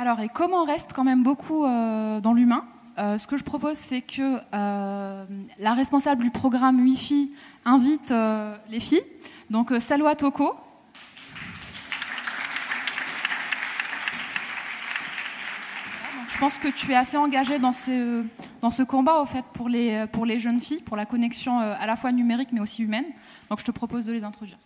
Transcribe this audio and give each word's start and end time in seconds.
Alors, 0.00 0.18
et 0.20 0.30
comme 0.30 0.54
on 0.54 0.64
reste 0.64 0.94
quand 0.94 1.04
même 1.04 1.22
beaucoup 1.22 1.66
euh, 1.66 2.22
dans 2.22 2.32
l'humain, 2.32 2.64
euh, 2.96 3.18
ce 3.18 3.26
que 3.26 3.36
je 3.36 3.44
propose, 3.44 3.76
c'est 3.76 4.00
que 4.00 4.38
euh, 4.54 5.26
la 5.58 5.74
responsable 5.74 6.22
du 6.22 6.30
programme 6.30 6.80
Wi-Fi 6.80 7.30
invite 7.66 8.10
les 8.70 8.80
filles. 8.80 9.02
Donc, 9.50 9.74
Salwa 9.78 10.14
Toko. 10.14 10.54
Je 16.28 16.38
pense 16.38 16.56
que 16.56 16.68
tu 16.68 16.92
es 16.92 16.96
assez 16.96 17.18
engagée 17.18 17.58
dans 17.58 17.72
ce, 17.72 18.24
dans 18.62 18.70
ce 18.70 18.82
combat, 18.82 19.20
au 19.20 19.26
fait, 19.26 19.44
pour 19.52 19.68
les, 19.68 20.06
pour 20.12 20.24
les 20.24 20.38
jeunes 20.38 20.60
filles, 20.60 20.80
pour 20.80 20.96
la 20.96 21.04
connexion 21.04 21.58
à 21.58 21.86
la 21.86 21.96
fois 21.96 22.10
numérique 22.10 22.48
mais 22.52 22.60
aussi 22.60 22.84
humaine. 22.84 23.04
Donc, 23.50 23.58
je 23.58 23.66
te 23.66 23.70
propose 23.70 24.06
de 24.06 24.12
les 24.14 24.24
introduire. 24.24 24.56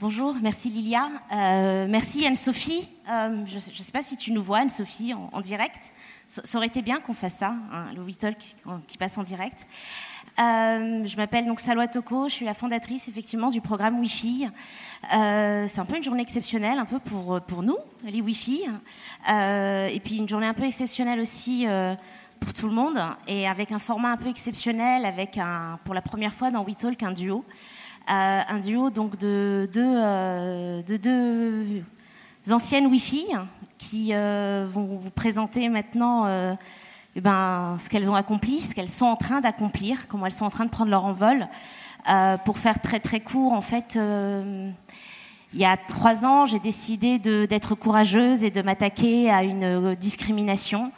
Bonjour, 0.00 0.36
merci 0.40 0.70
Lilia. 0.70 1.08
Euh, 1.32 1.88
merci 1.90 2.24
Anne-Sophie. 2.24 2.88
Euh, 3.10 3.44
je 3.46 3.56
ne 3.56 3.60
sais 3.60 3.90
pas 3.90 4.00
si 4.00 4.16
tu 4.16 4.30
nous 4.30 4.44
vois, 4.44 4.58
Anne-Sophie, 4.58 5.12
en, 5.12 5.40
direct. 5.40 5.92
Ça, 6.28 6.56
aurait 6.56 6.68
été 6.68 6.82
bien 6.82 7.00
qu'on 7.00 7.14
fasse 7.14 7.38
ça, 7.38 7.54
hein, 7.72 7.86
le 7.96 8.02
WeTalk 8.04 8.38
qui, 8.38 8.54
qui 8.86 8.96
passe 8.96 9.18
en 9.18 9.24
direct. 9.24 9.66
Euh, 10.38 11.04
je 11.04 11.16
m'appelle 11.16 11.48
donc 11.48 11.58
Salwa 11.58 11.88
Toko, 11.88 12.28
je 12.28 12.34
suis 12.34 12.44
la 12.44 12.54
fondatrice 12.54 13.08
effectivement 13.08 13.48
du 13.48 13.60
programme 13.60 13.98
Wi-Fi. 13.98 14.46
C'est 15.10 15.78
un 15.80 15.84
peu 15.84 15.96
une 15.96 16.04
journée 16.04 16.22
exceptionnelle, 16.22 16.78
un 16.78 16.84
peu 16.84 17.00
pour, 17.00 17.40
pour 17.40 17.64
nous, 17.64 17.78
les 18.04 18.20
Wi-Fi. 18.20 18.66
Et 19.28 20.00
puis 20.04 20.18
une 20.18 20.28
journée 20.28 20.46
un 20.46 20.54
peu 20.54 20.64
exceptionnelle 20.64 21.18
aussi 21.18 21.66
pour 22.38 22.54
tout 22.54 22.68
le 22.68 22.72
monde, 22.72 23.00
et 23.26 23.48
avec 23.48 23.72
un 23.72 23.80
format 23.80 24.12
un 24.12 24.16
peu 24.16 24.28
exceptionnel, 24.28 25.04
avec 25.04 25.38
un, 25.38 25.80
pour 25.82 25.92
la 25.92 26.02
première 26.02 26.32
fois 26.32 26.52
dans 26.52 26.62
WeTalk 26.62 27.02
un 27.02 27.10
duo. 27.10 27.44
Euh, 28.10 28.40
un 28.48 28.58
duo 28.58 28.88
donc 28.88 29.18
de 29.18 29.68
deux, 29.70 29.96
euh, 30.02 31.82
anciennes 32.48 32.86
Wi-Fi 32.86 33.26
qui 33.76 34.14
euh, 34.14 34.66
vont 34.72 34.96
vous 34.96 35.10
présenter 35.10 35.68
maintenant 35.68 36.26
eh 37.16 37.20
ben, 37.20 37.76
ce 37.78 37.90
qu'elles 37.90 38.10
ont 38.10 38.14
accompli, 38.14 38.62
ce 38.62 38.74
qu'elles 38.74 38.88
sont 38.88 39.06
en 39.06 39.16
train 39.16 39.42
d'accomplir, 39.42 40.08
comment 40.08 40.24
elles 40.24 40.32
sont 40.32 40.46
en 40.46 40.50
train 40.50 40.64
de 40.64 40.70
prendre 40.70 40.90
leur 40.90 41.04
envol. 41.04 41.46
Pour 42.46 42.56
faire 42.56 42.80
très 42.80 43.00
très 43.00 43.20
court, 43.20 43.52
en 43.52 43.60
fait, 43.60 43.98
il 45.52 45.60
y 45.60 45.66
a 45.66 45.76
trois 45.76 46.24
ans, 46.24 46.46
j'ai 46.46 46.58
décidé 46.58 47.18
d'être 47.18 47.74
courageuse 47.74 48.44
et 48.44 48.50
de 48.50 48.62
m'attaquer 48.62 49.30
à 49.30 49.42
une 49.42 49.94
discrimination, 49.94 50.90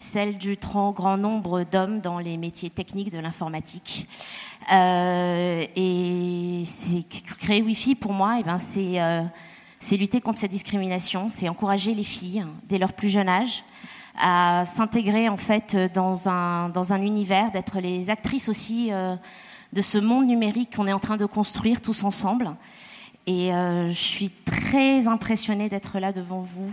celle 0.00 0.38
du 0.38 0.56
trop 0.56 0.92
grand 0.92 1.16
nombre 1.16 1.62
d'hommes 1.62 2.00
dans 2.00 2.18
les 2.18 2.36
métiers 2.36 2.70
techniques 2.70 3.10
de 3.10 3.20
l'informatique. 3.20 4.08
Et 4.72 5.70
créer 7.38 7.62
Wi-Fi 7.62 7.94
pour 7.94 8.12
moi, 8.12 8.38
et 8.38 8.42
ben 8.42 8.58
c'est 8.58 9.00
euh, 9.00 9.22
c'est 9.78 9.96
lutter 9.96 10.20
contre 10.20 10.38
cette 10.38 10.50
discrimination, 10.50 11.28
c'est 11.30 11.48
encourager 11.48 11.94
les 11.94 12.04
filles 12.04 12.44
dès 12.68 12.78
leur 12.78 12.92
plus 12.92 13.08
jeune 13.08 13.28
âge 13.28 13.62
à 14.18 14.64
s'intégrer 14.64 15.28
en 15.28 15.36
fait 15.36 15.76
dans 15.92 16.28
un 16.28 16.68
dans 16.70 16.92
un 16.92 17.02
univers, 17.02 17.50
d'être 17.50 17.80
les 17.80 18.10
actrices 18.10 18.48
aussi 18.48 18.88
euh, 18.90 19.14
de 19.72 19.82
ce 19.82 19.98
monde 19.98 20.26
numérique 20.26 20.74
qu'on 20.76 20.86
est 20.86 20.92
en 20.92 20.98
train 20.98 21.16
de 21.16 21.26
construire 21.26 21.80
tous 21.80 22.04
ensemble. 22.04 22.50
Et 23.26 23.52
euh, 23.52 23.88
je 23.88 23.92
suis 23.92 24.30
très 24.30 24.55
impressionnée 24.74 25.68
d'être 25.68 25.98
là 25.98 26.12
devant 26.12 26.40
vous 26.40 26.72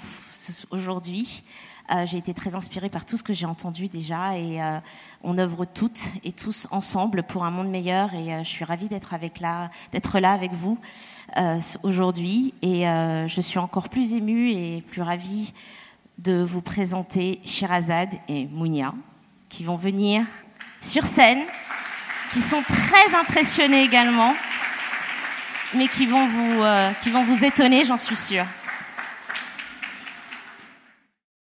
aujourd'hui. 0.71 1.43
Euh, 1.91 2.05
j'ai 2.05 2.17
été 2.17 2.33
très 2.33 2.55
inspirée 2.55 2.89
par 2.89 3.05
tout 3.05 3.17
ce 3.17 3.23
que 3.23 3.33
j'ai 3.33 3.45
entendu 3.45 3.89
déjà 3.89 4.37
et 4.37 4.61
euh, 4.61 4.79
on 5.21 5.37
œuvre 5.37 5.65
toutes 5.65 6.11
et 6.23 6.31
tous 6.31 6.67
ensemble 6.71 7.23
pour 7.23 7.43
un 7.43 7.51
monde 7.51 7.67
meilleur 7.67 8.13
et 8.13 8.33
euh, 8.33 8.43
je 8.43 8.49
suis 8.49 8.63
ravie 8.63 8.87
d'être 8.87 9.13
avec 9.13 9.41
là, 9.41 9.69
d'être 9.91 10.19
là 10.19 10.31
avec 10.31 10.53
vous 10.53 10.77
aujourd'hui 11.83 12.53
et 12.61 12.83
je 12.83 13.41
suis 13.41 13.57
encore 13.57 13.89
plus 13.89 14.13
émue 14.13 14.51
et 14.51 14.81
plus 14.81 15.01
ravie 15.01 15.53
de 16.19 16.43
vous 16.43 16.61
présenter 16.61 17.41
Shirazad 17.43 18.09
et 18.27 18.45
Mounia 18.45 18.93
qui 19.49 19.63
vont 19.63 19.75
venir 19.75 20.25
sur 20.79 21.05
scène, 21.05 21.41
qui 22.31 22.39
sont 22.39 22.61
très 22.61 23.15
impressionnés 23.15 23.83
également, 23.83 24.33
mais 25.75 25.87
qui 25.87 26.05
vont 26.05 26.27
vous, 26.27 26.63
euh, 26.63 26.91
qui 27.01 27.09
vont 27.09 27.23
vous 27.23 27.43
étonner, 27.45 27.83
j'en 27.83 27.97
suis 27.97 28.15
sûre. 28.15 28.45